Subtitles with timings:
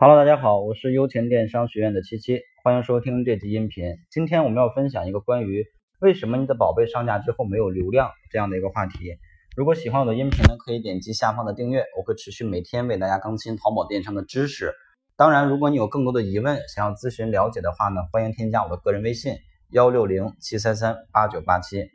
[0.00, 3.96] Hello，大家好，我是优钱电商学院的七七，欢迎收听这期音频。
[4.12, 5.66] 今天我们要分享一个关于
[5.98, 9.16] 为什么你的宝贝上架之后没有流量这样的一个话题。
[9.56, 14.72] 如果喜欢我的音频呢，可以点击下方的订阅，我会持续每天为大家更新淘宝电商的知识。
[15.16, 19.34] 当然，如果你有更多的疑问想要咨询了解的话呢，欢迎添加我的个人微信
[19.70, 21.88] 幺六零七三三八九八七。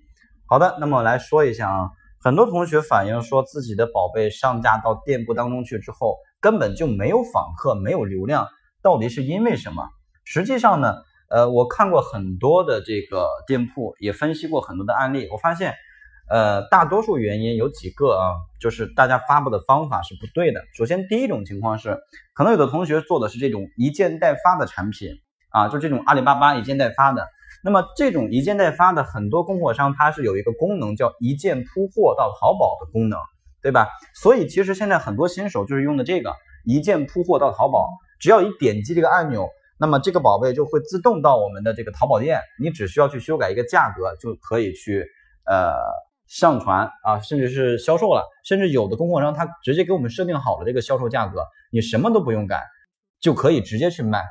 [0.46, 1.90] 好的，那么来说一下啊，
[2.22, 6.18] 很多同学反映说自己的宝贝上架到店铺当中去之后。
[6.44, 8.50] 根本就没有访客，没有流量，
[8.82, 9.88] 到底是因为什么？
[10.26, 10.96] 实际上呢，
[11.30, 15.74] 呃，我看过很多的这个店铺，也分析过很多的案例，我发现，
[16.30, 20.62] 呃，大多数原因有几个啊，就是大家发布的方法是不对的。
[20.76, 21.98] 首先，第一种情况是，
[22.34, 25.12] 可能有的同学做的是这种一件代发的产品
[25.50, 27.26] 啊，就这种阿里巴巴一件代发的。
[27.64, 33.18] 那么这种一件代发的很多供货商，它是有一个功能叫一键铺货到淘宝的功能。
[33.64, 33.88] 对吧？
[34.14, 36.36] 所以其实现在很多新手就是用的这个
[36.66, 37.90] 一键铺货到淘宝，
[38.20, 39.48] 只要一点击这个按钮，
[39.80, 45.08] 那么这个宝贝就会自动到我们的这个淘宝店，你只需要去修改一个价格就可以去
[45.46, 45.74] 呃
[46.28, 48.28] 上传啊，甚至是销售了。
[48.44, 52.62] 甚至有的供货商他直接给我们设定好了这个销售价格，你什么都不用改，
[53.22, 54.22] 就可以直接去卖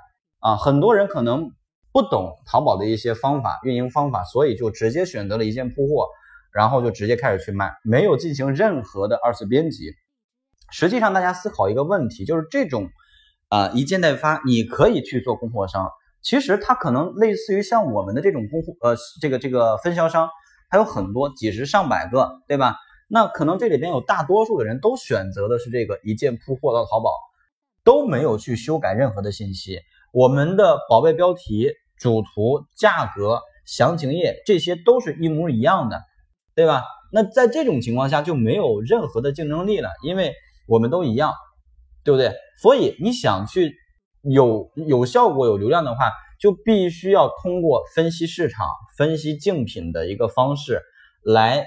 [0.40, 0.56] 啊。
[0.56, 1.50] 很多人可能
[1.90, 6.06] 不懂淘宝的一些方法、运营方法，所以就直接选择了一键铺货。
[6.52, 9.94] 然后就直接开始去卖，没有进行任何的二次编辑。
[10.70, 12.88] 实际上，大家思考一个问题，就是这种
[13.48, 15.90] 啊一件代发，你可以去做供货商，
[16.22, 20.28] 其实它可能类似于像我们的这种供货呃这个这个分销商，
[20.70, 22.76] 还有很多几十上百个，对吧？
[23.08, 27.10] 那可能这里边有大多数的人都选择的是这个一键铺货到淘宝，
[27.84, 29.80] 都没有去修改任何的信息。
[30.12, 36.00] 我们的宝贝标题、主图、价格、详情页这些都是一模一样的。
[36.54, 36.84] 对吧？
[37.12, 40.34] 那在这种情况下就没有任何的竞争力了，因为
[40.66, 41.32] 我们都一样，
[42.04, 42.32] 对不对？
[42.62, 43.74] 所以你想去
[44.22, 50.80] 有有效果、有流量的话，就必须要通过分析市场、分析竞品的一个方式，
[51.22, 51.66] 来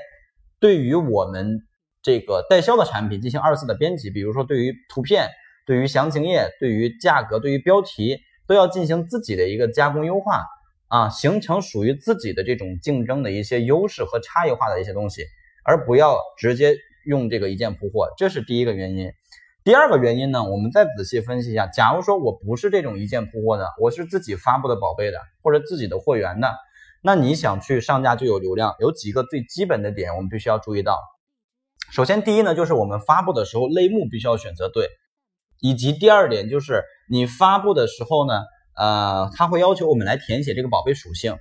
[0.59, 1.59] 对于我们
[2.01, 4.09] 这个代销的产品进行二次的编辑。
[4.09, 5.29] 比如说，对于图片、
[5.65, 8.17] 对于详情页、对于价格、对于标题，
[8.47, 10.43] 都要进行自己的一个加工优化。
[10.87, 15.23] 啊，形成属于自己的这种竞争的一些优势和差异化的一些东西，
[15.63, 16.75] 而不要直接
[17.07, 19.11] 用这个一键铺货，这是第一个原因。
[19.63, 26.53] 第二个原因呢，我们再仔细分析一下，假如说我不是这种一键铺货的，我是自己发布的宝贝的，或者自己的货源的，
[27.01, 31.01] 那你想去上架就有流量，有几个最基本的点我们必须要注意到。
[31.91, 34.87] 首先，第一呢，就是我们发布的时候类目必须要选择对，
[35.59, 38.43] 以及第二点就是你发布的时候呢。
[38.77, 41.37] 呃，他会要求我们来填写这个宝贝属性。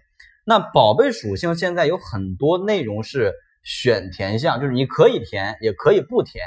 [0.47, 6.44] 那宝贝属性现在有很多内容是选填项，就是你可以填，也可以不填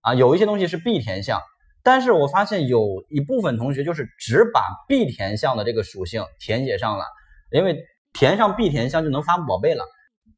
[0.00, 0.14] 啊。
[0.14, 1.40] 有一些东西是必填项，
[1.82, 7.04] 但是我发现有一部分同学就是只把必填项的这个属性填写上了，
[7.52, 9.84] 因为填上必填项就能发布宝贝了。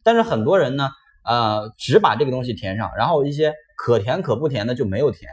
[0.03, 0.91] 但是很多人呢，
[1.25, 5.31] 呃，只把这个东西填上，然后一些可填可不填的就没有填。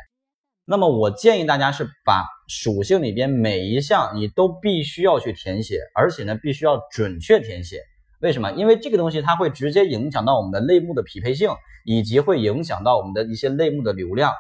[0.68, 7.84] 那么我建议大家是把属性里边每一项你都必须要去填写，而且呢必须要准确填写。
[8.20, 8.52] 为什么？
[8.54, 11.52] 因为这个东西它会直接影响到我们的类目的匹配性，
[11.84, 14.34] 以及会影响到我们的一些类目的流量。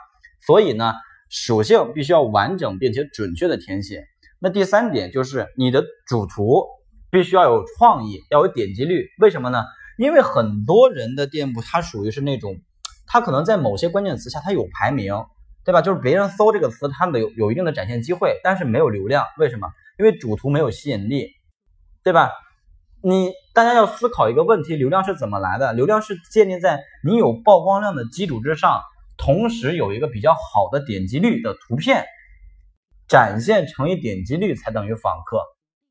[0.47, 0.94] 所以呢，
[1.30, 4.03] 属性必须要完整并且准确的填写。
[4.40, 6.64] 那第三点就是你的主图
[7.12, 9.09] 必须要有创意，要有点击率。
[9.19, 9.64] 为什么呢？
[10.00, 12.56] 因为很多人的店铺它属于是那种，
[13.06, 15.14] 它可能在某些关键词下它有排名。
[15.66, 15.81] 对吧？
[15.81, 19.26] 就是别人搜这个词，它有有一定的展现机会，但是没有流量。
[19.40, 19.68] 为什么？
[19.98, 21.31] 因为主图没有吸引力，
[22.03, 22.31] 对吧？
[23.02, 25.74] 你大家要思考一个问题：流量是怎么来的？
[25.74, 28.81] 流量是建立在你有曝光量的基础之上，
[29.18, 32.06] 同时有一个比较好的点击率的图片
[33.08, 35.42] 展现乘以点击率才等于访客，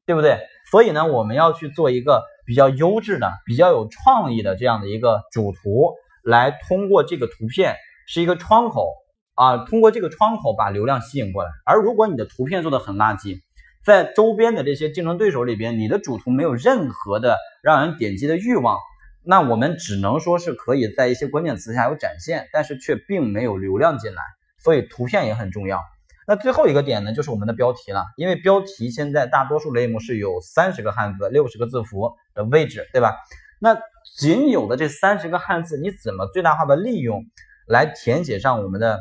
[0.06, 0.38] 对不对？
[0.70, 8.92] 所以呢，我们要去做一个比较优质的、比较有创意的这样的一个主图，来通过这个图片是一个窗口。
[9.34, 11.50] 啊，通过这个窗口把流量吸引过来。
[11.66, 13.40] 而如果你的图片做的很垃圾，
[13.84, 18.78] 在周边的这些竞争对手里边，你的主图没有任何的让人点击的欲望，
[19.24, 24.22] 那我们只能说是可以在一些关键词下有展现，但是却并没有流量进来。
[24.62, 25.80] 所以图片也很重要。
[26.26, 33.16] 那最后一个点呢，就是我们的标题了，因为标题现在大多数类目是有三十个汉字、六十个字符的位置，对吧？
[33.60, 33.76] 那
[34.16, 37.24] 仅有的这三十个汉字，你怎么最大化的利用
[37.66, 39.00] 来填写上我们的？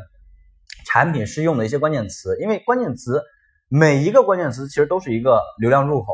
[0.84, 3.22] 产品适用的一些关键词，因为关键词
[3.68, 6.12] 每一个关键词其实都是一个流量入口，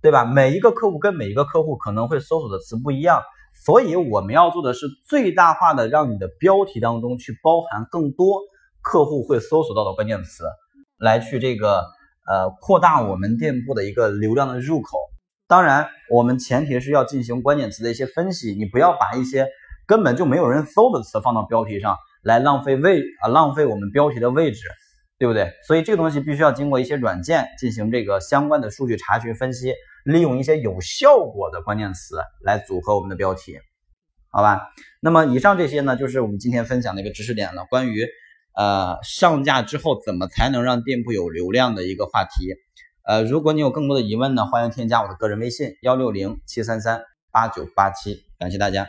[0.00, 0.24] 对吧？
[0.24, 3.22] 每一个客户跟每一个客户可能会搜索的词不一样，
[3.64, 8.40] 所以我们要做的是最大化的让你的标题当中去包含更多
[8.82, 10.44] 客户会搜索到的关键词，
[10.98, 11.84] 来去这个
[12.26, 14.98] 呃扩大我们店铺的一个流量的入口。
[15.48, 19.48] 当然，我们前提是要进行关键词的一些分析，你不要把一些
[19.86, 24.60] 根本就没有人搜的词放到标题上来浪费位啊，浪费我们标题的位置，
[25.18, 25.52] 对不对？
[25.66, 29.74] 所以这个东西必须要经过一些软件进行这个相关的数据查询分析，
[30.04, 33.58] 利用一些有效果的关键词来组合我们的标题，
[34.30, 34.68] 好吧？
[35.00, 38.06] 那么以上这些呢，就是我们今天分享的一个知识点了，关于
[38.54, 42.54] 呃上架之后怎么才能让店铺有流量的一个话题。
[43.04, 47.02] 呃，如果你有更多的疑问呢，欢迎添加我的个人微信幺六零七三三
[47.32, 48.86] 八九八七，感谢大家。